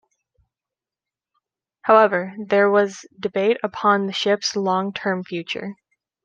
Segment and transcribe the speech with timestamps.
[1.83, 5.75] However, there was debate upon the ship's long-term future.